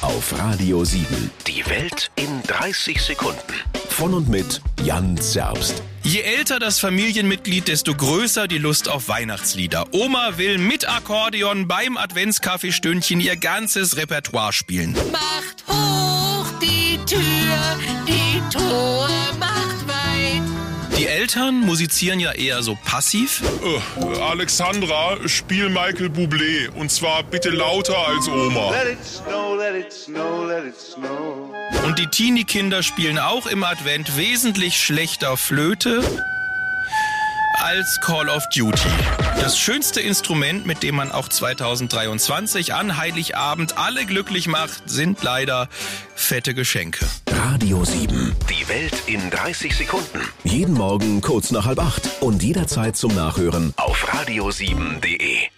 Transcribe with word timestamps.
auf 0.00 0.38
Radio 0.38 0.84
7. 0.84 1.30
Die 1.46 1.64
Welt 1.66 2.10
in 2.16 2.42
30 2.46 3.00
Sekunden. 3.00 3.40
Von 3.88 4.14
und 4.14 4.28
mit 4.28 4.60
Jan 4.84 5.16
Zerbst. 5.16 5.82
Je 6.02 6.20
älter 6.20 6.58
das 6.58 6.78
Familienmitglied, 6.78 7.68
desto 7.68 7.94
größer 7.94 8.46
die 8.48 8.58
Lust 8.58 8.88
auf 8.88 9.08
Weihnachtslieder. 9.08 9.86
Oma 9.92 10.38
will 10.38 10.58
mit 10.58 10.88
Akkordeon 10.88 11.66
beim 11.66 11.96
Adventskaffeestündchen 11.96 13.20
ihr 13.20 13.36
ganzes 13.36 13.96
Repertoire 13.96 14.52
spielen. 14.52 14.94
Macht 15.12 15.64
hoch 15.68 16.05
Die 21.06 21.12
Eltern 21.12 21.60
musizieren 21.60 22.18
ja 22.18 22.32
eher 22.32 22.64
so 22.64 22.76
passiv. 22.84 23.40
Äh, 23.62 24.18
Alexandra, 24.18 25.16
spiel 25.26 25.68
Michael 25.68 26.08
Bublé. 26.08 26.68
Und 26.70 26.90
zwar 26.90 27.22
bitte 27.22 27.50
lauter 27.50 27.96
als 28.08 28.26
Oma. 28.26 28.72
Let 28.72 28.94
it 28.94 29.04
snow, 29.04 29.56
let 29.56 29.76
it 29.76 29.92
snow, 29.92 30.48
let 30.48 30.64
it 30.64 30.74
snow. 30.76 31.54
Und 31.84 32.00
die 32.00 32.08
Teenie-Kinder 32.08 32.82
spielen 32.82 33.20
auch 33.20 33.46
im 33.46 33.62
Advent 33.62 34.16
wesentlich 34.16 34.76
schlechter 34.78 35.36
Flöte 35.36 36.02
als 37.62 38.00
Call 38.00 38.28
of 38.28 38.42
Duty. 38.52 38.88
Das 39.40 39.56
schönste 39.56 40.00
Instrument, 40.00 40.66
mit 40.66 40.82
dem 40.82 40.96
man 40.96 41.12
auch 41.12 41.28
2023 41.28 42.74
an 42.74 42.96
Heiligabend 42.96 43.78
alle 43.78 44.06
glücklich 44.06 44.48
macht, 44.48 44.90
sind 44.90 45.22
leider 45.22 45.68
fette 46.16 46.52
Geschenke. 46.52 47.06
Radio 47.36 47.84
7. 47.84 48.34
Die 48.48 48.68
Welt 48.68 48.94
in 49.06 49.30
30 49.30 49.76
Sekunden. 49.76 50.20
Jeden 50.44 50.74
Morgen 50.74 51.20
kurz 51.20 51.50
nach 51.50 51.66
halb 51.66 51.78
acht 51.78 52.08
und 52.20 52.42
jederzeit 52.42 52.96
zum 52.96 53.14
Nachhören 53.14 53.74
Auf 53.76 54.04
radio7.de. 54.10 55.55